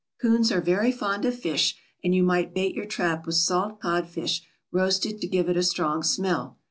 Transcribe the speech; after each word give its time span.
Coons 0.19 0.51
are 0.51 0.61
very 0.61 0.91
fond 0.91 1.25
of 1.25 1.37
fish, 1.39 1.75
and 2.03 2.15
you 2.15 2.23
might 2.23 2.55
bait 2.55 2.73
your 2.73 2.87
trap 2.87 3.27
with 3.27 3.35
salt 3.35 3.79
cod 3.79 4.07
fish 4.09 4.41
roasted 4.71 5.21
to 5.21 5.27
give 5.27 5.47
it 5.47 5.57
a 5.57 5.61
strong 5.61 6.01
smell. 6.01 6.57